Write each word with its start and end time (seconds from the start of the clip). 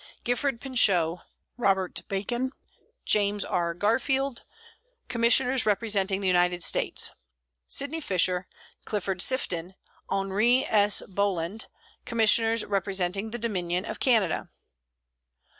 GIFFORD 0.23 0.59
PINCHOT, 0.59 1.19
ROBERT 1.57 2.01
BACON, 2.07 2.53
JAMES 3.05 3.45
R. 3.45 3.75
GARFIELD, 3.75 4.45
Commissioners 5.09 5.67
representing 5.67 6.21
the 6.21 6.27
United 6.27 6.63
States. 6.63 7.11
SYDNEY 7.67 8.01
FISHER, 8.01 8.47
CLIFFORD 8.83 9.21
SIFTON, 9.21 9.75
HENRI 10.09 10.65
S. 10.67 11.03
BOLAND, 11.07 11.67
Commissioners 12.05 12.65
representing 12.65 13.29
the 13.29 13.37
Dominion 13.37 13.85
of 13.85 13.99
Canada. 13.99 14.49